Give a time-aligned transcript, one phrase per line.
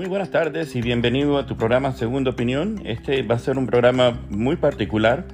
[0.00, 2.80] Muy buenas tardes y bienvenido a tu programa Segunda Opinión.
[2.86, 5.26] Este va a ser un programa muy particular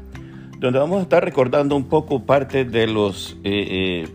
[0.58, 3.68] donde vamos a estar recordando un poco parte de los eh,
[4.04, 4.08] eh,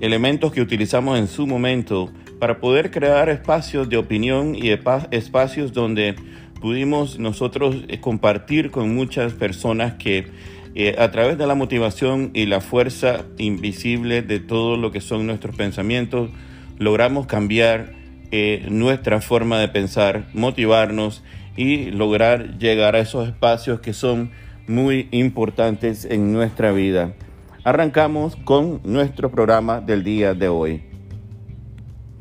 [0.00, 6.16] elementos que utilizamos en su momento para poder crear espacios de opinión y espacios donde
[6.58, 10.26] pudimos nosotros eh, compartir con muchas personas que
[10.96, 15.54] a través de la motivación y la fuerza invisible de todo lo que son nuestros
[15.54, 16.30] pensamientos,
[16.78, 21.22] logramos cambiar eh, nuestra forma de pensar, motivarnos
[21.56, 24.30] y lograr llegar a esos espacios que son
[24.66, 27.14] muy importantes en nuestra vida.
[27.64, 30.82] Arrancamos con nuestro programa del día de hoy.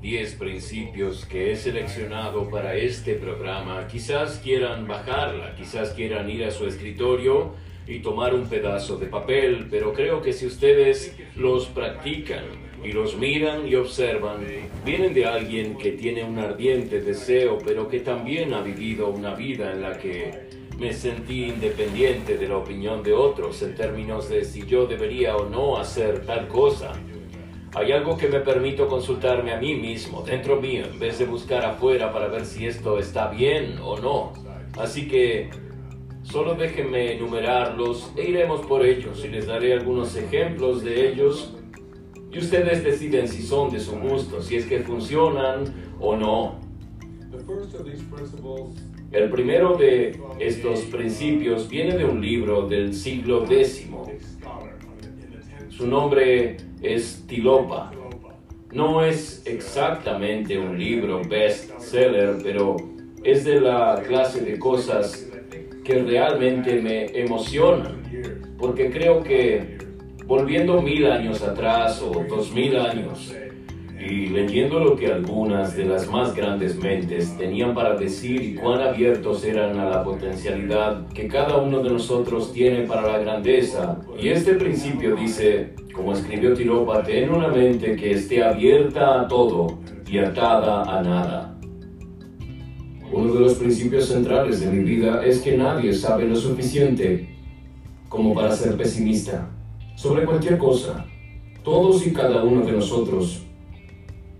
[0.02, 3.88] 10 principios que he seleccionado para este programa.
[3.88, 7.54] Quizás quieran bajarla, quizás quieran ir a su escritorio
[7.88, 13.18] y tomar un pedazo de papel, pero creo que si ustedes los practican, y los
[13.18, 14.46] miran y observan,
[14.86, 19.72] vienen de alguien que tiene un ardiente deseo, pero que también ha vivido una vida
[19.72, 24.68] en la que me sentí independiente de la opinión de otros en términos de si
[24.68, 26.94] yo debería o no hacer tal cosa.
[27.74, 31.66] Hay algo que me permito consultarme a mí mismo, dentro mío, en vez de buscar
[31.66, 34.34] afuera para ver si esto está bien o no.
[34.78, 35.50] Así que
[36.36, 41.56] solo déjenme enumerarlos e iremos por ellos y les daré algunos ejemplos de ellos
[42.30, 45.64] y ustedes deciden si son de su gusto, si es que funcionan
[45.98, 46.60] o no.
[49.14, 53.88] El primero de estos principios viene de un libro del siglo X.
[55.70, 57.94] Su nombre es Tilopa.
[58.74, 62.76] No es exactamente un libro bestseller, pero
[63.24, 65.32] es de la clase de cosas
[65.86, 68.02] que realmente me emocionan,
[68.58, 69.78] porque creo que
[70.26, 73.34] volviendo mil años atrás o dos mil años
[74.00, 78.82] y leyendo lo que algunas de las más grandes mentes tenían para decir y cuán
[78.82, 84.00] abiertos eran a la potencialidad que cada uno de nosotros tiene para la grandeza.
[84.20, 89.80] Y este principio dice, como escribió Tiropa, ten una mente que esté abierta a todo
[90.08, 91.55] y atada a nada.
[93.12, 97.30] Uno de los principios centrales de mi vida es que nadie sabe lo suficiente
[98.10, 99.50] como para ser pesimista
[99.96, 101.06] sobre cualquier cosa,
[101.64, 103.44] todos y cada uno de nosotros,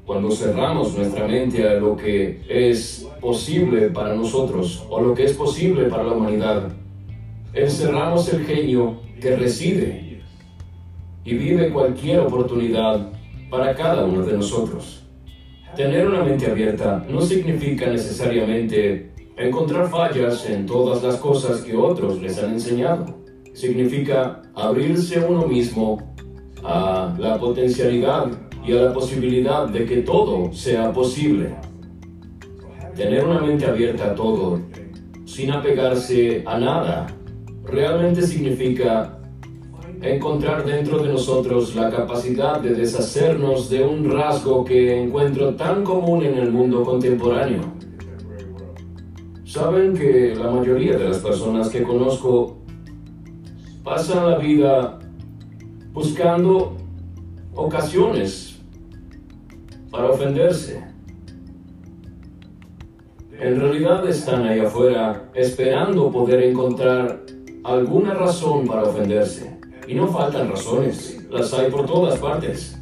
[0.06, 5.34] cuando cerramos nuestra mente a lo que es posible para nosotros o lo que es
[5.34, 6.70] posible para la humanidad,
[7.54, 10.22] encerramos el genio que reside
[11.24, 13.12] y vive cualquier oportunidad
[13.50, 15.05] para cada uno de nosotros.
[15.76, 22.22] Tener una mente abierta no significa necesariamente encontrar fallas en todas las cosas que otros
[22.22, 23.06] les han enseñado
[23.54, 26.16] significa abrirse uno mismo
[26.64, 28.28] a la potencialidad
[28.66, 31.54] y a la posibilidad de que todo sea posible.
[32.96, 34.62] Tener una mente abierta a todo,
[35.26, 37.08] sin apegarse a nada,
[37.66, 39.20] realmente significa
[40.06, 46.24] encontrar dentro de nosotros la capacidad de deshacernos de un rasgo que encuentro tan común
[46.24, 47.62] en el mundo contemporáneo.
[49.44, 52.58] Saben que la mayoría de las personas que conozco
[53.84, 55.00] pasan la vida
[55.94, 56.76] buscando
[57.56, 58.60] ocasiones
[59.90, 60.84] para ofenderse.
[63.40, 67.22] En realidad están ahí afuera esperando poder encontrar
[67.64, 69.55] alguna razón para ofenderse.
[69.88, 72.80] Y no faltan razones, las hay por todas partes.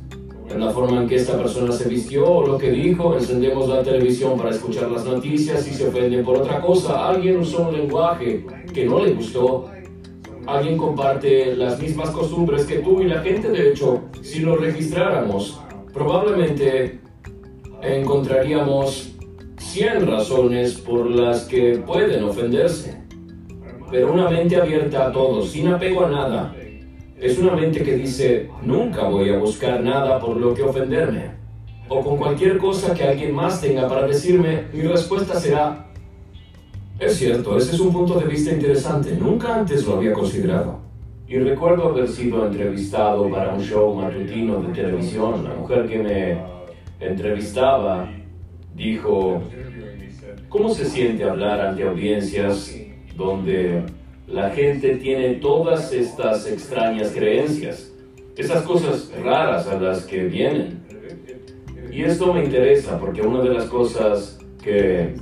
[0.49, 3.81] En la forma en que esta persona se vistió o lo que dijo, encendemos la
[3.81, 7.07] televisión para escuchar las noticias y se ofenden por otra cosa.
[7.07, 9.69] Alguien usó un lenguaje que no le gustó
[10.45, 15.59] alguien comparte las mismas costumbres que tú y la gente, de hecho, si lo registráramos,
[15.93, 16.99] probablemente
[17.81, 19.13] encontraríamos
[19.57, 23.01] 100 razones por las que pueden ofenderse.
[23.89, 26.55] Pero una mente abierta a todo, sin apego a nada,
[27.23, 31.31] es una mente que dice, nunca voy a buscar nada por lo que ofenderme.
[31.87, 35.87] O con cualquier cosa que alguien más tenga para decirme, mi respuesta será,
[36.99, 39.15] es cierto, ese es un punto de vista interesante.
[39.15, 40.79] Nunca antes lo había considerado.
[41.25, 45.45] Y recuerdo haber sido entrevistado para un show matutino de televisión.
[45.45, 46.37] La mujer que me
[46.99, 48.11] entrevistaba
[48.75, 49.41] dijo,
[50.49, 52.75] ¿cómo se siente hablar ante audiencias
[53.15, 53.83] donde
[54.27, 57.91] la gente tiene todas estas extrañas creencias?
[58.35, 60.81] Esas cosas raras a las que vienen.
[61.91, 65.13] Y esto me interesa porque una de las cosas que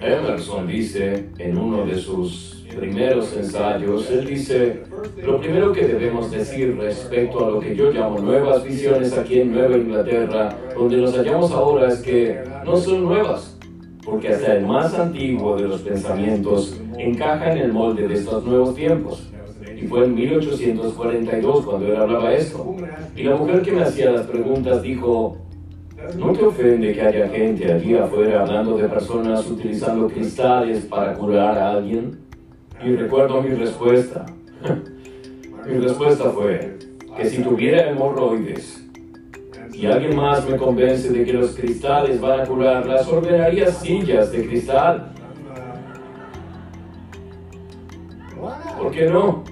[0.00, 4.82] Emerson dice en uno de sus primeros ensayos, él dice,
[5.22, 9.52] lo primero que debemos decir respecto a lo que yo llamo nuevas visiones aquí en
[9.52, 13.56] Nueva Inglaterra, donde nos hallamos ahora, es que no son nuevas,
[14.04, 18.74] porque hasta el más antiguo de los pensamientos encaja en el molde de estos nuevos
[18.74, 19.28] tiempos.
[19.76, 22.76] Y fue en 1842 cuando él hablaba esto.
[23.16, 25.38] Y la mujer que me hacía las preguntas dijo,
[26.18, 31.58] ¿no te ofende que haya gente allí afuera hablando de personas utilizando cristales para curar
[31.58, 32.18] a alguien?
[32.84, 34.26] Y recuerdo mi respuesta.
[35.66, 36.76] mi respuesta fue
[37.16, 38.81] que si tuviera hemorroides
[39.82, 44.30] y alguien más me convence de que los cristales van a curar, las ordenaría sillas
[44.30, 45.12] de cristal.
[48.78, 49.42] ¿Por qué no?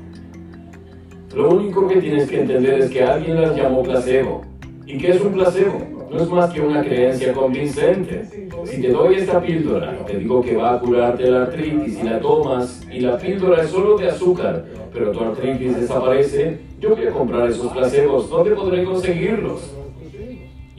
[1.34, 4.42] Lo único que tienes que entender es que alguien las llamó placebo.
[4.86, 5.80] ¿Y qué es un placebo?
[6.08, 8.50] No es más que una creencia convincente.
[8.66, 12.20] Si te doy esta píldora, te digo que va a curarte la artritis y la
[12.20, 17.10] tomas y la píldora es solo de azúcar, pero tu artritis desaparece, yo voy a
[17.10, 18.30] comprar esos placebos.
[18.30, 19.80] ¿Dónde podré conseguirlos?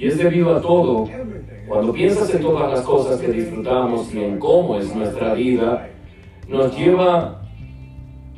[0.02, 1.08] Y es debido a todo.
[1.68, 5.90] Cuando piensas en todas las cosas que disfrutamos y en cómo es nuestra vida,
[6.48, 7.44] nos lleva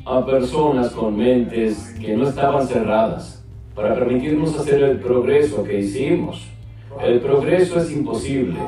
[0.04, 3.42] a personas con mentes que no estaban cerradas
[3.74, 6.46] para permitirnos hacer el progreso que hicimos.
[7.02, 8.58] El progreso es imposible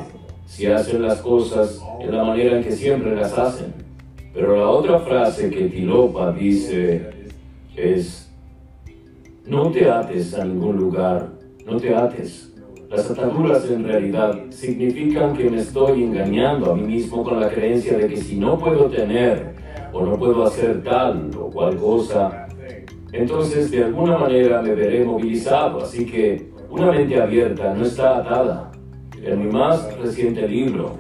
[0.46, 3.75] si hacen las cosas de la manera en que siempre las hacen.
[4.32, 7.10] Pero la otra frase que Tilopa dice
[7.76, 8.32] es,
[9.44, 11.28] no te ates a ningún lugar,
[11.66, 12.56] no te ates.
[12.88, 17.99] Las ataduras en realidad significan que me estoy engañando a mí mismo con la creencia
[17.99, 19.55] de que si no puedo tener
[19.93, 22.47] o no puedo hacer tal o cual cosa,
[23.12, 25.83] entonces de alguna manera me veré movilizado.
[25.83, 28.71] Así que una mente abierta no está atada.
[29.21, 30.97] En mi más reciente libro,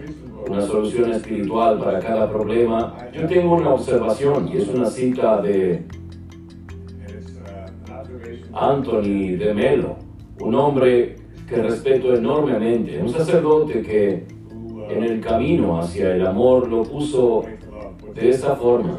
[0.48, 5.84] Una solución espiritual para cada problema, yo tengo una observación y es una cita de
[8.52, 9.96] Anthony de Melo,
[10.38, 14.24] un hombre que respeto enormemente, un sacerdote que
[14.88, 17.44] en el camino hacia el amor lo puso
[18.14, 18.98] de esta forma.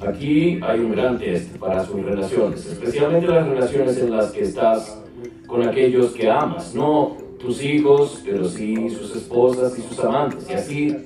[0.00, 5.02] Aquí hay un gran test para sus relaciones, especialmente las relaciones en las que estás
[5.46, 10.48] con aquellos que amas, no tus hijos, pero sí sus esposas y sus amantes.
[10.48, 10.96] Y así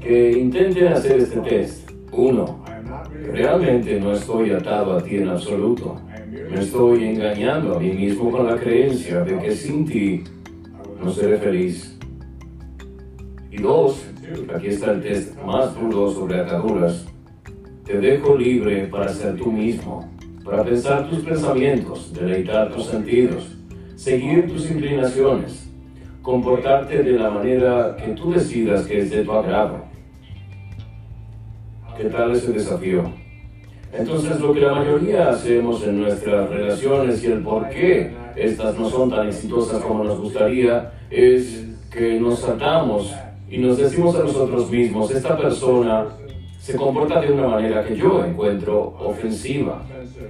[0.00, 1.90] que intenten hacer este test.
[2.12, 2.64] Uno,
[3.32, 5.96] realmente no estoy atado a ti en absoluto.
[6.50, 10.24] Me estoy engañando a mí mismo con la creencia de que sin ti
[11.02, 11.98] no seré feliz.
[13.50, 14.06] Y dos,
[14.54, 17.06] Aquí está el test más duro sobre ataduras.
[17.84, 20.10] Te dejo libre para ser tú mismo,
[20.44, 23.56] para pensar tus pensamientos, deleitar tus sentidos,
[23.94, 25.70] seguir tus inclinaciones,
[26.22, 29.84] comportarte de la manera que tú decidas que es de tu agrado.
[31.96, 33.04] ¿Qué tal ese desafío?
[33.98, 38.90] Entonces lo que la mayoría hacemos en nuestras relaciones y el por qué estas no
[38.90, 43.14] son tan exitosas como nos gustaría es que nos atamos
[43.48, 46.06] y nos decimos a nosotros mismos, esta persona
[46.58, 49.82] se comporta de una manera que yo encuentro ofensiva,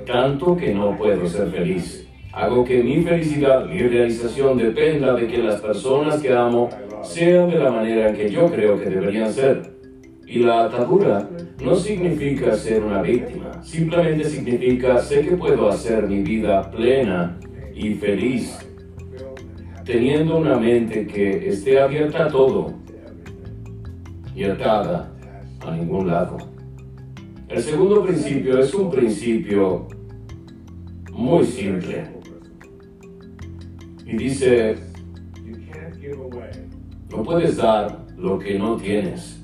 [0.07, 2.07] tanto que no puedo ser feliz.
[2.33, 6.69] Hago que mi felicidad, mi realización dependa de que las personas que amo
[7.03, 9.76] sean de la manera en que yo creo que deberían ser.
[10.27, 11.31] Y la atadura
[11.63, 17.39] no significa ser una víctima, simplemente significa sé que puedo hacer mi vida plena
[17.73, 18.59] y feliz,
[19.85, 22.75] teniendo una mente que esté abierta a todo,
[24.35, 25.13] y atada
[25.61, 26.37] a ningún lado.
[27.49, 29.87] El segundo principio es un principio
[31.13, 32.05] muy simple.
[34.05, 34.77] Y dice,
[37.11, 39.41] no puedes dar lo que no tienes.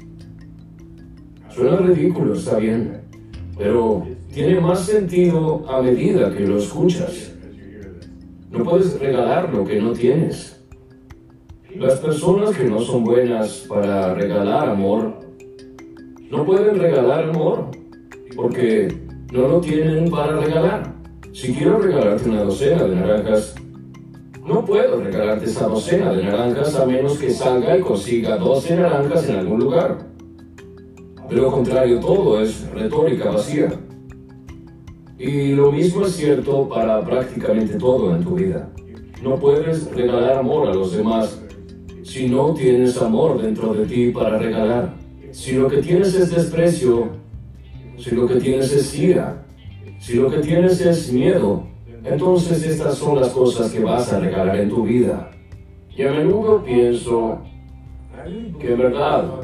[1.55, 3.03] Suena ridículo, está bien,
[3.59, 7.33] pero tiene más sentido a medida que lo escuchas.
[8.51, 10.65] No puedes regalar lo que no tienes.
[11.77, 15.21] Las personas que no son buenas para regalar amor,
[16.31, 17.69] no pueden regalar amor,
[18.35, 18.89] porque
[19.31, 20.95] no lo tienen para regalar.
[21.33, 23.55] Si quiero regalarte una docena de naranjas,
[24.47, 29.29] no puedo regalarte esa docena de naranjas a menos que salga y consiga 12 naranjas
[29.29, 30.12] en algún lugar.
[31.35, 33.73] Lo contrario, todo es retórica vacía.
[35.19, 38.69] Y lo mismo es cierto para prácticamente todo en tu vida.
[39.23, 41.41] No puedes regalar amor a los demás
[42.03, 44.95] si no tienes amor dentro de ti para regalar,
[45.31, 47.09] si lo que tienes es desprecio,
[47.97, 49.47] si lo que tienes es ira,
[49.99, 51.65] si lo que tienes es miedo,
[52.05, 55.31] entonces estas son las cosas que vas a regalar en tu vida.
[55.97, 57.41] Y a menudo pienso
[58.61, 59.41] que en verdad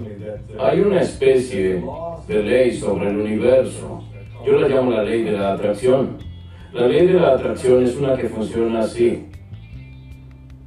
[0.59, 1.83] hay una especie
[2.27, 4.03] de ley sobre el universo.
[4.47, 6.17] Yo la llamo la ley de la atracción.
[6.73, 9.27] La ley de la atracción es una que funciona así.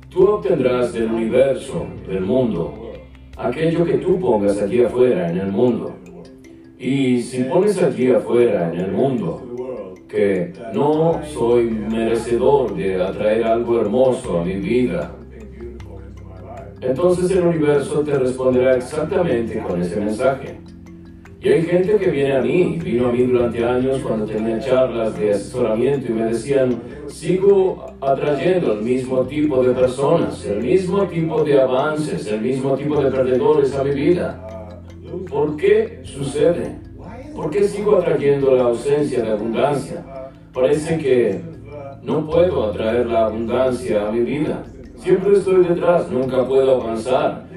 [0.10, 2.92] Tú obtendrás del universo, del mundo,
[3.38, 5.96] aquello que tú pongas aquí afuera en el mundo.
[6.78, 9.48] Y si pones aquí afuera en el mundo
[10.10, 15.16] que no soy merecedor de atraer algo hermoso a mi vida,
[16.82, 20.60] entonces el universo te responderá exactamente con ese mensaje.
[21.44, 25.18] Y hay gente que viene a mí, vino a mí durante años cuando tenía charlas
[25.18, 31.44] de asesoramiento y me decían, sigo atrayendo el mismo tipo de personas, el mismo tipo
[31.44, 34.80] de avances, el mismo tipo de perdedores a mi vida.
[35.30, 36.80] ¿Por qué sucede?
[37.36, 40.06] ¿Por qué sigo atrayendo la ausencia de abundancia?
[40.54, 41.42] Parece que
[42.04, 44.64] no puedo atraer la abundancia a mi vida.
[45.02, 47.48] Siempre estoy detrás, nunca puedo avanzar.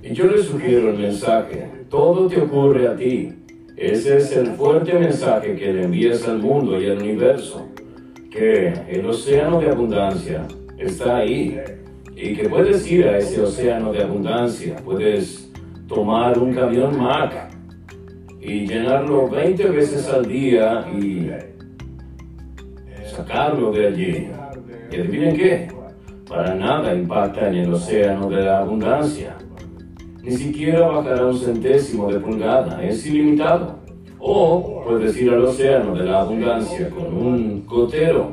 [0.00, 3.32] Y yo le sugiero el mensaje, todo te ocurre a ti.
[3.76, 7.66] Ese es el fuerte mensaje que le envías al mundo y al universo,
[8.30, 10.46] que el océano de abundancia
[10.78, 11.60] está ahí
[12.14, 15.50] y que puedes ir a ese océano de abundancia, puedes
[15.88, 17.50] tomar un camión Mac
[18.40, 21.28] y llenarlo 20 veces al día y
[23.04, 24.28] sacarlo de allí.
[24.92, 25.75] ¿Y adivinen qué?
[26.28, 29.36] Para nada impacta en el océano de la abundancia
[30.26, 33.76] ni siquiera bajará un centésimo de pulgada, es ilimitado.
[34.18, 38.32] O puedes ir al océano de la abundancia con un gotero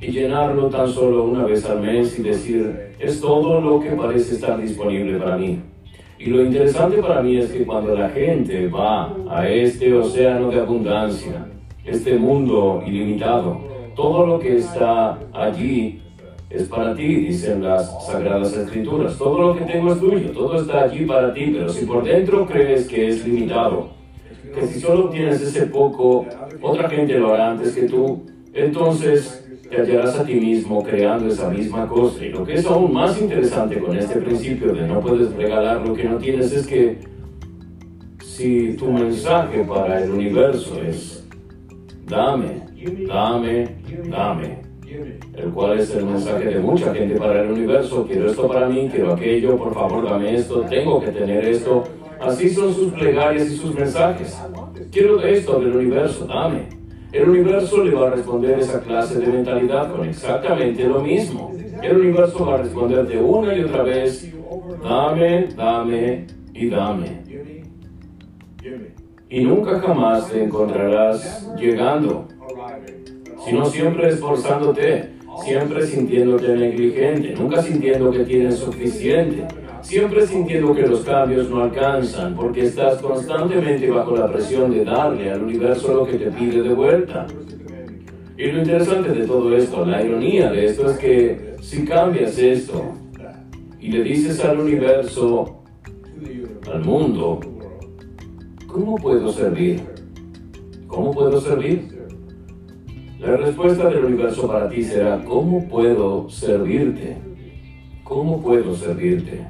[0.00, 4.34] y llenarlo tan solo una vez al mes y decir, es todo lo que parece
[4.34, 5.60] estar disponible para mí.
[6.18, 10.58] Y lo interesante para mí es que cuando la gente va a este océano de
[10.58, 11.46] abundancia,
[11.84, 13.60] este mundo ilimitado,
[13.98, 16.00] todo lo que está allí
[16.48, 19.18] es para ti, dicen las Sagradas Escrituras.
[19.18, 22.46] Todo lo que tengo es tuyo, todo está allí para ti, pero si por dentro
[22.46, 23.88] crees que es limitado,
[24.54, 26.24] que si solo tienes ese poco,
[26.62, 28.22] otra gente lo hará antes que tú,
[28.54, 32.24] entonces te hallarás a ti mismo creando esa misma cosa.
[32.24, 35.92] Y lo que es aún más interesante con este principio de no puedes regalar lo
[35.94, 36.98] que no tienes es que
[38.22, 41.26] si tu mensaje para el universo es
[42.06, 42.67] dame,
[43.06, 43.68] dame,
[44.08, 44.58] dame,
[45.34, 48.06] el cual es el mensaje de mucha gente para el universo.
[48.06, 51.84] Quiero esto para mí, quiero aquello, por favor dame esto, tengo que tener esto.
[52.20, 54.40] Así son sus plegarias y sus mensajes.
[54.90, 56.68] Quiero esto del universo, dame.
[57.12, 61.52] El universo le va a responder esa clase de mentalidad con exactamente lo mismo.
[61.82, 64.34] El universo va a responder de una y otra vez,
[64.82, 67.22] dame, dame y dame.
[69.30, 72.26] Y nunca jamás te encontrarás llegando
[73.44, 75.10] sino siempre esforzándote,
[75.44, 79.46] siempre sintiéndote negligente, nunca sintiendo que tienes suficiente,
[79.82, 85.30] siempre sintiendo que los cambios no alcanzan, porque estás constantemente bajo la presión de darle
[85.30, 87.26] al universo lo que te pide de vuelta.
[88.36, 92.92] Y lo interesante de todo esto, la ironía de esto es que si cambias esto
[93.80, 95.62] y le dices al universo,
[96.72, 97.40] al mundo,
[98.66, 99.80] ¿cómo puedo servir?
[100.86, 101.97] ¿Cómo puedo servir?
[103.20, 107.16] La respuesta del universo para ti será, ¿cómo puedo servirte?
[108.04, 109.40] ¿Cómo puedo servirte?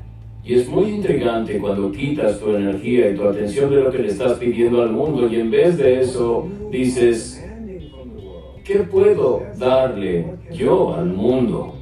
[0.42, 4.08] Y es muy intrigante cuando quitas tu energía y tu atención de lo que le
[4.08, 7.44] estás pidiendo al mundo y en vez de eso dices,
[8.64, 11.74] ¿qué puedo darle yo al mundo?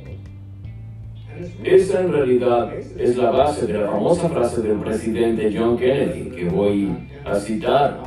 [1.62, 6.48] Esa en realidad es la base de la famosa frase del presidente John Kennedy que
[6.48, 6.88] voy
[7.24, 8.05] a citar.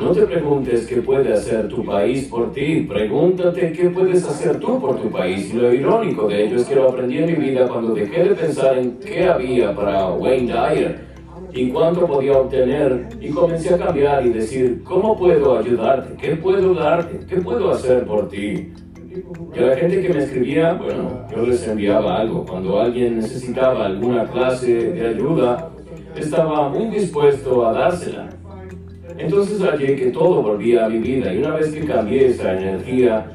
[0.00, 4.80] No te preguntes qué puede hacer tu país por ti, pregúntate qué puedes hacer tú
[4.80, 5.52] por tu país.
[5.54, 8.78] Lo irónico de ello es que lo aprendí en mi vida cuando dejé de pensar
[8.78, 11.12] en qué había para Wayne Dyer
[11.52, 16.16] y cuánto podía obtener y comencé a cambiar y decir, ¿cómo puedo ayudarte?
[16.16, 17.26] ¿Qué puedo darte?
[17.26, 18.72] ¿Qué puedo hacer por ti?
[19.54, 22.46] Y a la gente que me escribía, bueno, yo les enviaba algo.
[22.46, 25.70] Cuando alguien necesitaba alguna clase de ayuda,
[26.16, 28.30] estaba muy dispuesto a dársela.
[29.18, 33.32] Entonces hallé que todo volvía a mi vida y una vez que cambié esa energía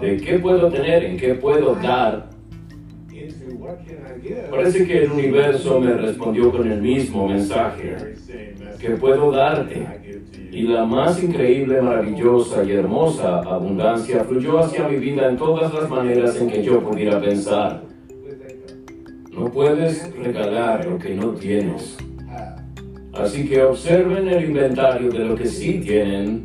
[0.00, 2.30] de qué puedo tener, en qué puedo dar,
[4.50, 7.96] parece que el universo me respondió con el mismo mensaje
[8.78, 9.86] que puedo darte.
[10.50, 15.90] Y la más increíble, maravillosa y hermosa abundancia fluyó hacia mi vida en todas las
[15.90, 17.82] maneras en que yo pudiera pensar.
[19.32, 21.96] No puedes regalar lo que no tienes.
[23.16, 26.44] Así que observen el inventario de lo que sí tienen,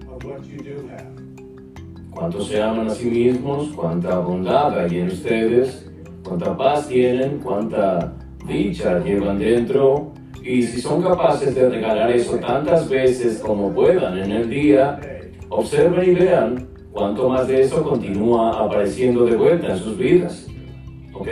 [2.12, 5.90] cuánto se aman a sí mismos, cuánta bondad hay en ustedes,
[6.24, 8.14] cuánta paz tienen, cuánta
[8.48, 14.32] dicha llevan dentro y si son capaces de regalar eso tantas veces como puedan en
[14.32, 15.00] el día,
[15.50, 20.48] observen y vean cuánto más de eso continúa apareciendo de vuelta en sus vidas.
[21.14, 21.28] ¿Ok?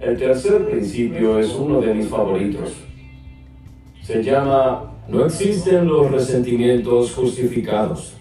[0.00, 2.72] El tercer principio es uno de mis favoritos.
[4.02, 8.14] Se llama no existen los resentimientos justificados.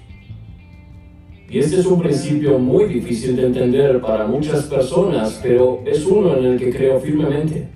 [1.49, 6.37] Y este es un principio muy difícil de entender para muchas personas, pero es uno
[6.37, 7.69] en el que creo firmemente.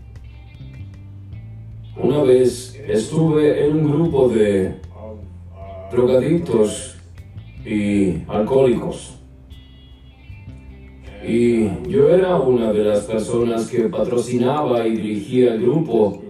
[2.02, 4.76] Una vez estuve en un grupo de
[5.92, 6.98] drogadictos
[7.66, 9.20] y alcohólicos.
[11.28, 16.22] Y yo era una de las personas que patrocinaba y dirigía el grupo.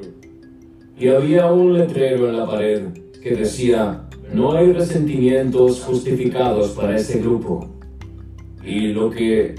[0.97, 2.83] Y había un letrero en la pared
[3.21, 7.67] que decía, no hay resentimientos justificados para ese grupo.
[8.63, 9.55] Y lo que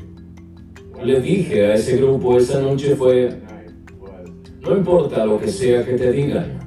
[1.05, 3.43] le dije a ese grupo esa noche fue,
[4.61, 6.59] no importa lo que sea que te digan,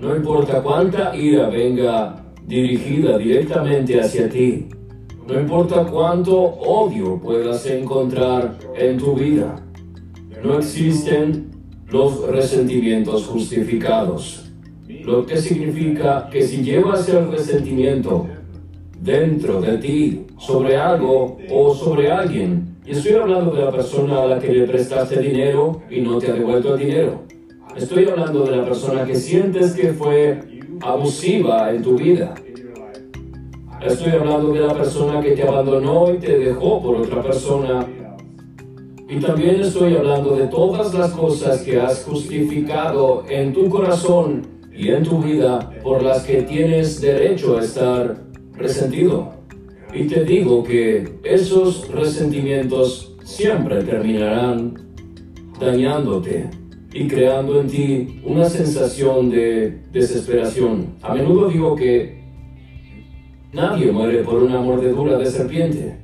[0.00, 4.68] no importa cuánta ira venga dirigida directamente hacia ti,
[5.28, 9.62] no importa cuánto odio puedas encontrar en tu vida,
[10.42, 11.49] no existen
[11.90, 14.50] los resentimientos justificados.
[15.04, 18.26] Lo que significa que si llevas el resentimiento
[19.00, 24.26] dentro de ti sobre algo o sobre alguien, y estoy hablando de la persona a
[24.26, 27.22] la que le prestaste dinero y no te ha devuelto el dinero.
[27.76, 30.40] Estoy hablando de la persona que sientes que fue
[30.80, 32.34] abusiva en tu vida.
[33.80, 37.86] Estoy hablando de la persona que te abandonó y te dejó por otra persona.
[39.10, 44.90] Y también estoy hablando de todas las cosas que has justificado en tu corazón y
[44.90, 48.22] en tu vida por las que tienes derecho a estar
[48.54, 49.32] resentido.
[49.92, 54.74] Y te digo que esos resentimientos siempre terminarán
[55.58, 56.48] dañándote
[56.92, 60.94] y creando en ti una sensación de desesperación.
[61.02, 62.20] A menudo digo que
[63.52, 65.96] Nadie muere por una mordedura de serpiente.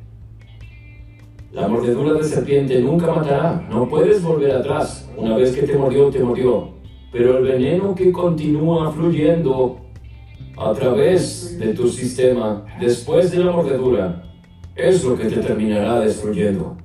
[1.57, 5.09] La mordedura de serpiente nunca matará, no puedes volver atrás.
[5.17, 6.75] Una vez que te mordió, te mordió.
[7.11, 9.79] Pero el veneno que continúa fluyendo
[10.59, 14.23] a través de tu sistema después de la mordedura
[14.75, 16.77] es lo que te terminará destruyendo.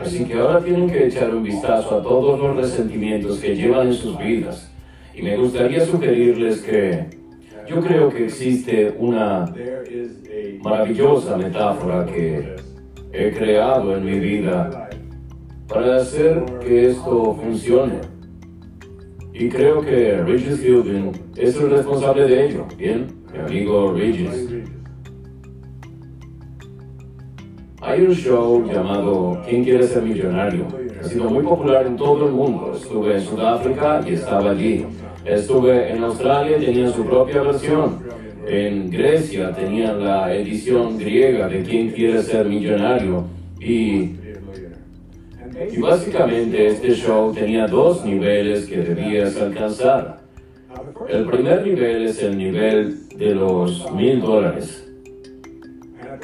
[0.00, 3.94] Así que ahora tienen que echar un vistazo a todos los resentimientos que llevan en
[3.94, 4.72] sus vidas.
[5.14, 7.10] Y me gustaría sugerirles que
[7.68, 9.54] yo creo que existe una
[10.62, 12.71] maravillosa metáfora que
[13.12, 14.88] he creado en mi vida
[15.68, 18.00] para hacer que esto funcione.
[19.34, 22.66] Y creo que Regis Fielding es el responsable de ello.
[22.76, 24.48] Bien, mi amigo Regis.
[27.80, 30.66] Hay un show llamado ¿Quién quiere ser millonario?
[31.00, 32.72] Ha sido muy popular en todo el mundo.
[32.76, 34.86] Estuve en Sudáfrica y estaba allí.
[35.24, 38.00] Estuve en Australia, tenían su propia versión.
[38.46, 43.24] En Grecia tenían la edición griega de quién quiere ser millonario.
[43.60, 44.16] Y,
[45.70, 50.18] y básicamente este show tenía dos niveles que debías alcanzar.
[51.08, 54.91] El primer nivel es el nivel de los mil dólares.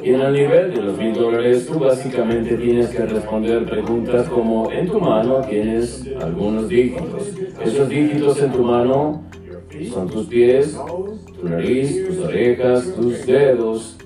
[0.03, 4.71] Y en el nivel de los mil dólares, tú básicamente tienes que responder preguntas como,
[4.71, 7.33] en tu mano tienes algunos dígitos.
[7.65, 9.25] Esos dígitos en tu mano
[9.93, 10.79] son tus pies,
[11.41, 13.97] tu nariz, tus orejas, tus dedos.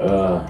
[0.00, 0.46] Ah,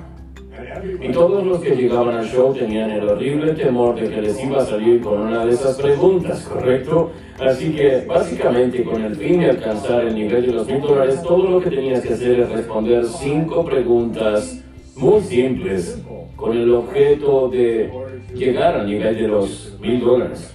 [1.00, 4.58] y todos los que llegaban al show tenían el horrible temor de que les iba
[4.58, 7.10] a salir con una de esas preguntas, ¿correcto?
[7.40, 11.50] Así que básicamente con el fin de alcanzar el nivel de los mil dólares, todo
[11.50, 14.64] lo que tenías que hacer es responder cinco preguntas
[14.98, 16.02] muy simples
[16.37, 17.90] con el objeto de
[18.34, 20.54] llegar al nivel de los mil dólares.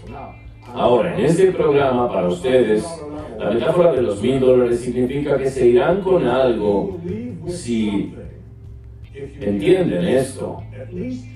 [0.73, 2.83] Ahora, en este programa para ustedes,
[3.37, 6.99] la metáfora de los mil dólares significa que se irán con algo
[7.47, 8.13] si
[9.39, 10.63] entienden esto.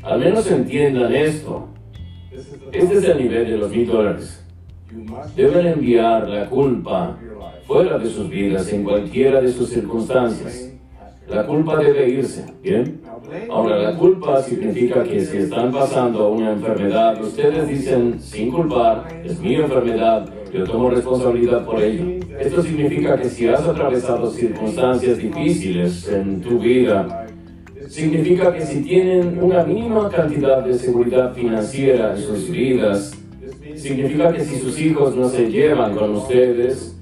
[0.04, 1.68] Al menos entiendan esto.
[2.72, 4.44] Este es el nivel de los mil dólares.
[5.36, 7.18] Deben enviar la culpa
[7.66, 10.74] fuera de sus vidas en cualquiera de sus circunstancias.
[11.28, 12.97] La culpa debe irse, ¿bien?
[13.50, 19.40] Ahora, la culpa significa que si están pasando una enfermedad, ustedes dicen, sin culpar, es
[19.40, 22.26] mi enfermedad, yo tomo responsabilidad por ello.
[22.40, 27.28] Esto significa que si has atravesado circunstancias difíciles en tu vida,
[27.88, 33.18] significa que si tienen una mínima cantidad de seguridad financiera en sus vidas,
[33.76, 36.96] significa que si sus hijos no se llevan con ustedes,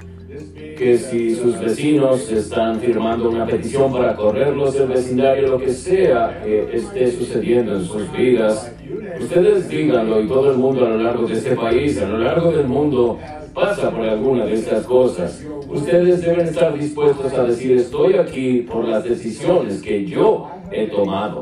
[0.53, 6.41] que si sus vecinos están firmando una petición para correrlos del vecindario, lo que sea
[6.43, 8.71] que esté sucediendo en sus vidas,
[9.19, 12.51] ustedes díganlo y todo el mundo a lo largo de este país, a lo largo
[12.51, 13.19] del mundo,
[13.53, 15.43] pasa por alguna de estas cosas.
[15.69, 21.41] Ustedes deben estar dispuestos a decir, estoy aquí por las decisiones que yo he tomado.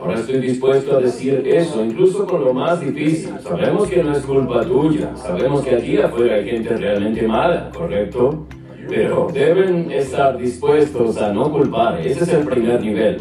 [0.00, 3.34] Ahora estoy dispuesto a decir eso, incluso con lo más difícil.
[3.42, 8.46] Sabemos que no es culpa tuya, sabemos que allí afuera hay gente realmente mala, ¿correcto?
[8.88, 13.18] Pero deben estar dispuestos a no culpar, ese es el primer nivel.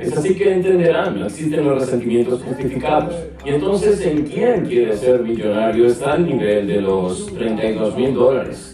[0.00, 3.14] Es así que entenderán, no existen los resentimientos justificados.
[3.44, 5.86] Y entonces, ¿en quién quiere ser millonario?
[5.86, 8.71] Está al nivel de los 32 mil dólares.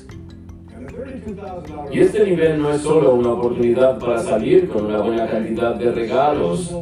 [1.91, 5.93] Y este nivel no es solo una oportunidad para salir con una buena cantidad de
[5.93, 6.75] regalos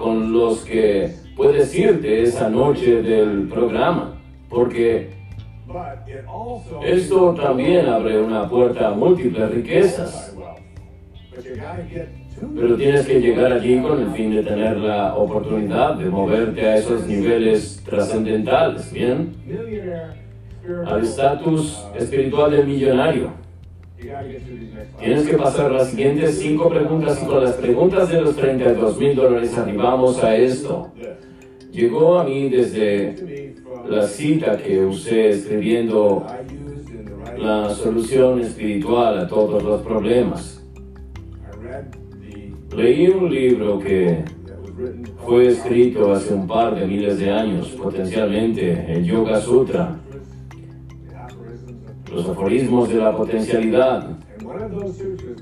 [0.00, 5.10] con los que puedes irte esa noche del programa, porque
[6.84, 10.36] esto también abre una puerta a múltiples riquezas.
[12.54, 16.76] Pero tienes que llegar allí con el fin de tener la oportunidad de moverte a
[16.76, 19.34] esos niveles trascendentales, ¿bien?
[20.86, 23.41] Al estatus espiritual del millonario.
[24.98, 29.14] Tienes que pasar las siguientes cinco preguntas y con las preguntas de los 32 mil
[29.14, 30.92] dólares arribamos a esto.
[31.70, 33.54] Llegó a mí desde
[33.88, 36.26] la cita que usé escribiendo
[37.38, 40.64] la solución espiritual a todos los problemas.
[42.74, 44.24] Leí un libro que
[45.24, 50.01] fue escrito hace un par de miles de años, potencialmente el Yoga Sutra,
[52.12, 54.18] los aforismos de la potencialidad.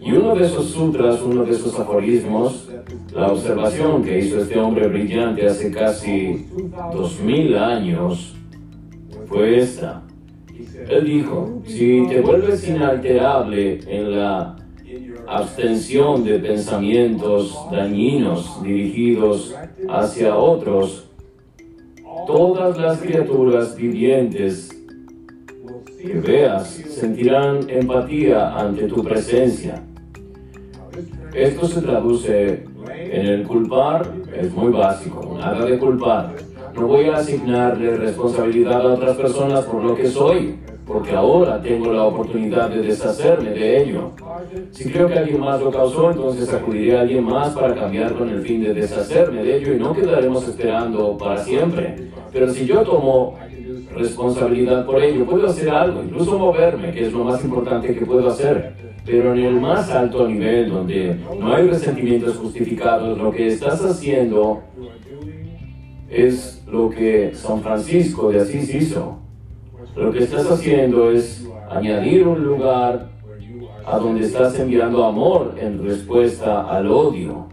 [0.01, 2.69] Y uno de esos sutras, uno de esos aforismos,
[3.13, 6.47] la observación que hizo este hombre brillante hace casi
[6.93, 8.35] dos mil años,
[9.27, 10.03] fue esta.
[10.89, 14.57] Él dijo, si te vuelves inalterable en la
[15.27, 19.55] abstención de pensamientos dañinos dirigidos
[19.89, 21.09] hacia otros,
[22.27, 24.80] todas las criaturas vivientes
[26.01, 29.83] que veas sentirán empatía ante tu presencia.
[31.35, 36.35] Esto se traduce en el culpar, es muy básico, nada de culpar.
[36.75, 41.93] No voy a asignarle responsabilidad a otras personas por lo que soy, porque ahora tengo
[41.93, 44.13] la oportunidad de deshacerme de ello.
[44.71, 48.29] Si creo que alguien más lo causó, entonces acudiré a alguien más para cambiar con
[48.29, 52.11] el fin de deshacerme de ello y no quedaremos esperando para siempre.
[52.33, 53.37] Pero si yo tomo
[53.95, 58.29] responsabilidad por ello, puedo hacer algo, incluso moverme, que es lo más importante que puedo
[58.29, 58.75] hacer.
[59.05, 64.63] Pero en el más alto nivel, donde no hay resentimientos justificados, lo que estás haciendo
[66.09, 69.19] es lo que San Francisco de Asís hizo.
[69.97, 73.11] Lo que estás haciendo es añadir un lugar
[73.85, 77.49] a donde estás enviando amor en respuesta al odio.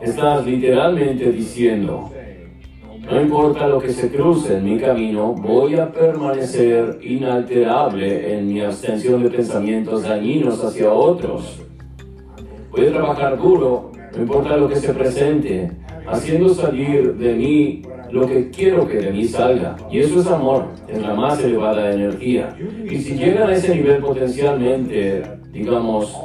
[0.00, 2.10] Estás literalmente diciendo,
[3.10, 8.60] no importa lo que se cruce en mi camino, voy a permanecer inalterable en mi
[8.60, 11.60] abstención de pensamientos dañinos hacia otros.
[12.72, 15.70] Voy a trabajar duro, no importa lo que se presente,
[16.06, 19.76] haciendo salir de mí lo que quiero que de mí salga.
[19.90, 22.56] Y eso es amor, es la más elevada energía.
[22.90, 26.16] Y si llegan a ese nivel potencialmente, digamos,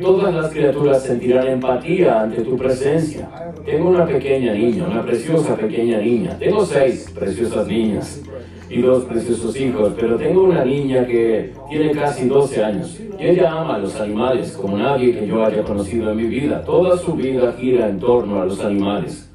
[0.00, 3.28] todas las criaturas sentirán empatía ante tu presencia.
[3.64, 6.36] Tengo una pequeña niña, una preciosa pequeña niña.
[6.38, 8.22] Tengo seis preciosas niñas
[8.68, 13.76] y dos preciosos hijos, pero tengo una niña que tiene casi 12 años ella ama
[13.76, 16.64] a los animales como nadie que yo haya conocido en mi vida.
[16.64, 19.30] Toda su vida gira en torno a los animales.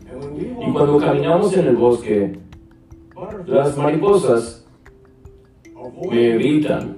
[0.62, 2.38] Y cuando caminamos en el bosque,
[3.46, 4.66] las mariposas
[6.10, 6.98] me evitan,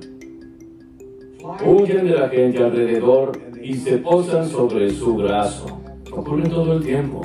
[1.65, 3.31] huyen de la gente alrededor
[3.61, 5.79] y se posan sobre su brazo.
[6.11, 7.21] Ocurre todo el tiempo.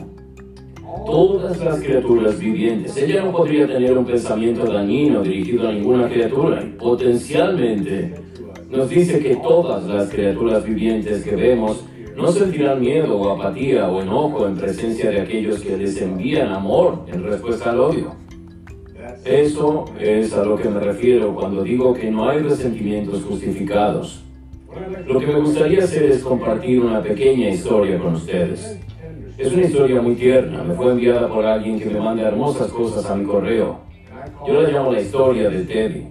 [1.06, 2.96] Todas las criaturas vivientes.
[2.96, 8.24] Ella no podría tener un pensamiento dañino dirigido a ninguna criatura potencialmente
[8.74, 11.84] nos dice que todas las criaturas vivientes que vemos
[12.16, 17.04] no sentirán miedo o apatía o enojo en presencia de aquellos que les envían amor
[17.06, 18.23] en respuesta al odio.
[19.24, 24.22] Eso es a lo que me refiero cuando digo que no hay resentimientos justificados.
[25.06, 28.78] Lo que me gustaría hacer es compartir una pequeña historia con ustedes.
[29.38, 33.08] Es una historia muy tierna, me fue enviada por alguien que me manda hermosas cosas
[33.10, 33.80] a mi correo.
[34.46, 36.06] Yo la llamo la historia de Teddy.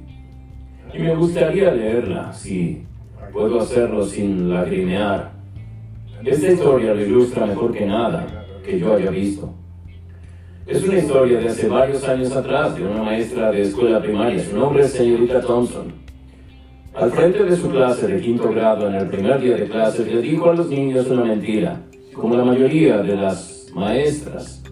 [0.93, 2.83] Y me gustaría leerla, si
[3.31, 5.33] puedo hacerlo sin lagrimear.
[6.25, 9.53] Esta historia lo ilustra mejor que nada que yo haya visto.
[10.65, 14.41] Es una historia de hace varios años atrás de una maestra de escuela primaria.
[14.41, 15.91] Su nombre es señorita Thompson.
[16.95, 20.21] al frente de su clase de quinto grado en el primer día de clases, le
[20.21, 21.81] dijo a los niños una mentira,
[22.13, 24.63] como la mayoría de las maestras.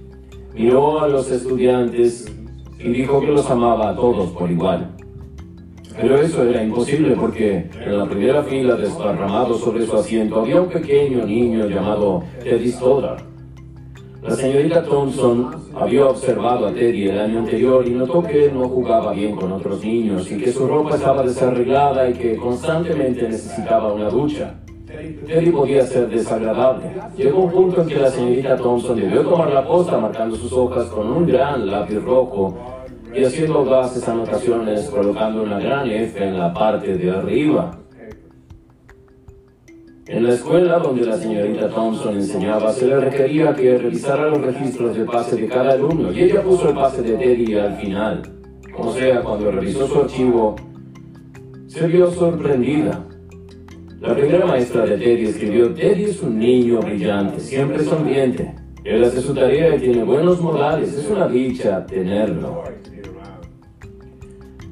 [0.53, 2.33] Miró a los estudiantes
[2.79, 4.95] y dijo que los amaba a todos por igual.
[5.99, 10.69] Pero eso era imposible porque en la primera fila, desparramado sobre su asiento, había un
[10.69, 13.30] pequeño niño llamado Teddy Stoddard.
[14.21, 19.13] La señorita Thompson había observado a Teddy el año anterior y notó que no jugaba
[19.13, 24.09] bien con otros niños y que su ropa estaba desarreglada y que constantemente necesitaba una
[24.09, 24.59] ducha.
[25.25, 26.91] Teddy podía ser desagradable.
[27.17, 30.85] Llegó un punto en que la señorita Thompson debió tomar la posta marcando sus hojas
[30.89, 32.55] con un gran lápiz rojo
[33.11, 37.80] y haciendo audaces anotaciones colocando una gran F en la parte de arriba.
[40.11, 44.97] En la escuela donde la señorita Thompson enseñaba, se le requería que revisara los registros
[44.97, 48.21] de pase de cada alumno, y ella puso el pase de Teddy al final.
[48.77, 50.57] O sea, cuando revisó su archivo,
[51.67, 53.07] se vio sorprendida.
[54.01, 58.53] La primera maestra de Teddy escribió, Teddy es un niño brillante, siempre sonriente.
[58.83, 62.63] Él hace su tarea y tiene buenos modales, es una dicha tenerlo.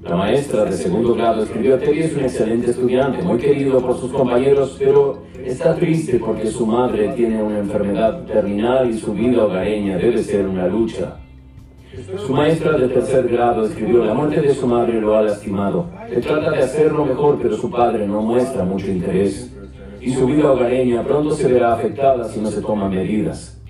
[0.09, 4.11] La maestra de segundo grado escribió, Teddy es un excelente estudiante, muy querido por sus
[4.11, 9.97] compañeros, pero está triste porque su madre tiene una enfermedad terminal y su vida hogareña
[9.97, 11.17] debe ser una lucha.
[12.25, 15.85] Su maestra de tercer grado escribió, la muerte de su madre lo ha lastimado.
[16.09, 19.55] Se trata de hacerlo mejor, pero su padre no muestra mucho interés.
[20.01, 23.61] Y su vida hogareña pronto se verá afectada si no se toman medidas.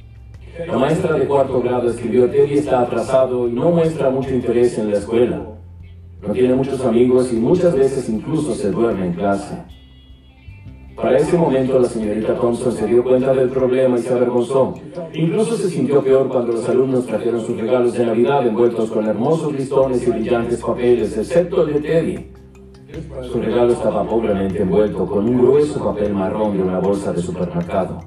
[0.65, 4.91] La maestra de cuarto grado escribió, Teddy está atrasado y no muestra mucho interés en
[4.91, 5.58] la escuela.
[6.21, 9.63] No tiene muchos amigos y muchas veces incluso se duerme en clase.
[10.95, 14.73] Para ese momento la señorita Thompson se dio cuenta del problema y se avergonzó.
[15.13, 19.53] Incluso se sintió peor cuando los alumnos trajeron sus regalos de Navidad envueltos con hermosos
[19.53, 22.31] listones y brillantes papeles, excepto el de Teddy.
[23.31, 27.99] Su regalo estaba pobremente envuelto con un grueso papel marrón de una bolsa de supermercado.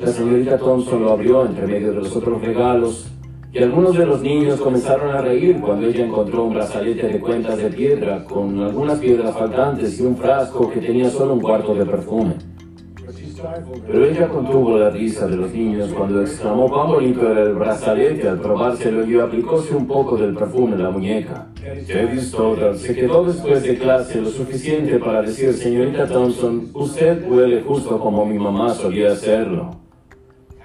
[0.00, 3.12] La señorita Thompson lo abrió entre medio de los otros regalos
[3.54, 7.56] y algunos de los niños comenzaron a reír cuando ella encontró un brazalete de cuentas
[7.56, 11.86] de piedra con algunas piedras faltantes y un frasco que tenía solo un cuarto de
[11.86, 12.34] perfume.
[13.86, 18.28] Pero ella contuvo la risa de los niños cuando exclamó cuán bonito era el brazalete
[18.28, 21.46] al probárselo y aplicóse un poco del perfume en la muñeca.
[21.86, 27.62] Teddy Stoddard se quedó después de clase lo suficiente para decir, señorita Thompson, usted huele
[27.62, 29.70] justo como mi mamá solía hacerlo.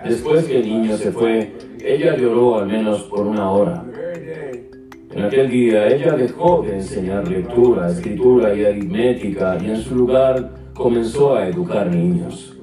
[0.03, 3.83] Después que el niño se fue, ella lloró al menos por una hora.
[5.11, 10.51] En aquel día ella dejó de enseñar lectura, escritura y aritmética y en su lugar
[10.75, 12.55] comenzó a educar niños.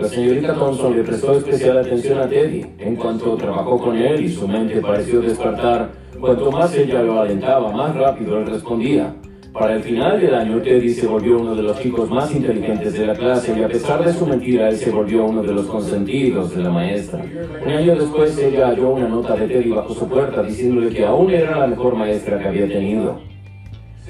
[0.00, 4.28] La señorita Thompson le prestó especial atención a Teddy en cuanto trabajó con él y
[4.30, 5.90] su mente pareció despertar.
[6.18, 9.14] Cuanto más ella lo alentaba, más rápido él respondía.
[9.60, 13.06] Para el final del año, Teddy se volvió uno de los chicos más inteligentes de
[13.06, 16.56] la clase y a pesar de su mentira, él se volvió uno de los consentidos
[16.56, 17.22] de la maestra.
[17.62, 21.30] Un año después, ella halló una nota de Teddy bajo su puerta diciéndole que aún
[21.30, 23.20] era la mejor maestra que había tenido.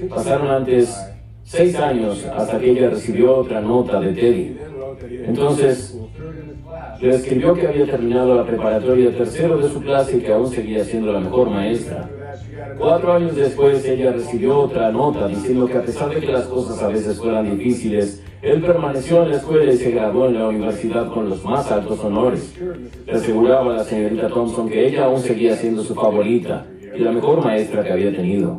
[0.09, 0.97] Pasaron antes
[1.43, 4.57] seis años hasta que ella recibió otra nota de Teddy.
[5.27, 5.97] Entonces,
[7.01, 10.85] le escribió que había terminado la preparatoria tercero de su clase y que aún seguía
[10.85, 12.09] siendo la mejor maestra.
[12.79, 16.83] Cuatro años después ella recibió otra nota diciendo que a pesar de que las cosas
[16.83, 21.13] a veces fueran difíciles, él permaneció en la escuela y se graduó en la universidad
[21.13, 22.55] con los más altos honores.
[23.07, 27.13] Le aseguraba a la señorita Thompson que ella aún seguía siendo su favorita y la
[27.13, 28.59] mejor maestra que había tenido.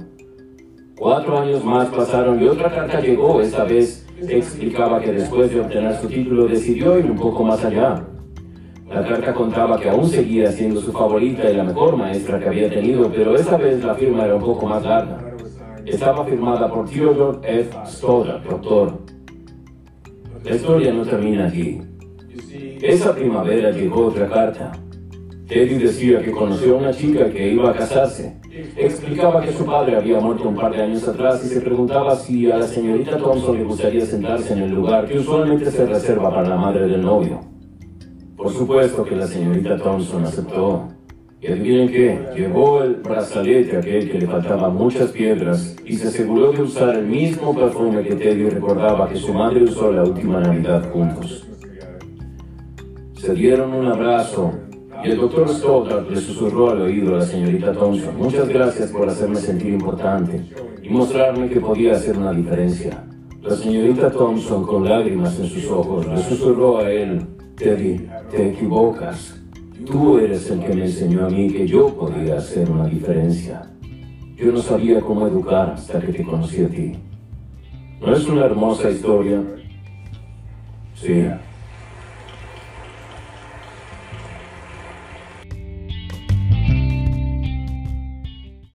[0.97, 5.95] Cuatro años más pasaron y otra carta llegó, esta vez explicaba que después de obtener
[5.95, 8.05] su título decidió ir un poco más allá.
[8.89, 12.69] La carta contaba que aún seguía siendo su favorita y la mejor maestra que había
[12.69, 15.36] tenido, pero esta vez la firma era un poco más larga.
[15.86, 17.77] Estaba firmada por Theodore F.
[17.86, 18.99] Stoddard, doctor.
[20.43, 21.81] La historia no termina aquí.
[22.81, 24.71] Esa primavera llegó otra carta.
[25.51, 28.37] Teddy decía que conoció a una chica que iba a casarse.
[28.77, 32.49] Explicaba que su padre había muerto un par de años atrás y se preguntaba si
[32.49, 36.47] a la señorita Thompson le gustaría sentarse en el lugar que usualmente se reserva para
[36.47, 37.41] la madre del novio.
[38.37, 40.87] Por supuesto que la señorita Thompson aceptó.
[41.41, 46.53] Y adivinen qué, llevó el brazalete aquel que le faltaba muchas piedras y se aseguró
[46.53, 50.89] de usar el mismo perfume que Teddy recordaba que su madre usó la última Navidad
[50.93, 51.45] juntos.
[53.15, 54.53] Se dieron un abrazo
[55.03, 59.09] y el doctor Stoddard le susurró al oído a la señorita Thompson, muchas gracias por
[59.09, 60.41] hacerme sentir importante
[60.81, 63.03] y mostrarme que podía hacer una diferencia.
[63.41, 69.41] La señorita Thompson, con lágrimas en sus ojos, le susurró a él, Teddy, te equivocas.
[69.85, 73.63] Tú eres el que me enseñó a mí que yo podía hacer una diferencia.
[74.35, 76.93] Yo no sabía cómo educar hasta que te conocí a ti.
[77.99, 79.41] ¿No es una hermosa historia?
[80.95, 81.25] Sí.